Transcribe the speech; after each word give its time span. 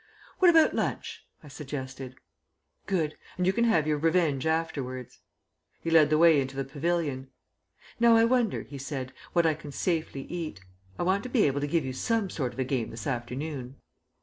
"What 0.39 0.49
about 0.49 0.73
lunch?" 0.73 1.23
I 1.43 1.47
suggested. 1.47 2.15
"Good; 2.87 3.17
and 3.37 3.45
you 3.45 3.53
can 3.53 3.65
have 3.65 3.85
your 3.85 3.99
revenge 3.99 4.47
afterwards." 4.47 5.19
He 5.79 5.91
led 5.91 6.09
the 6.09 6.17
way 6.17 6.41
into 6.41 6.55
the 6.55 6.63
pavilion. 6.65 7.29
"Now 7.99 8.15
I 8.15 8.25
wonder," 8.25 8.63
he 8.63 8.79
said, 8.79 9.13
"what 9.33 9.45
I 9.45 9.53
can 9.53 9.71
safely 9.71 10.23
eat. 10.23 10.59
I 10.97 11.03
want 11.03 11.21
to 11.21 11.29
be 11.29 11.43
able 11.43 11.61
to 11.61 11.67
give 11.67 11.85
you 11.85 11.93
some 11.93 12.31
sort 12.31 12.51
of 12.51 12.57
a 12.57 12.63
game 12.63 12.89
this 12.89 13.05
afternoon." 13.05 13.75